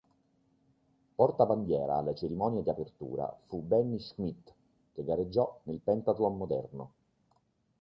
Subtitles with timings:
[1.15, 4.51] Portabandiera alla cerimonia di apertura fu Benny Schmidt,
[4.95, 6.91] che gareggiò nel Pentathlon moderno.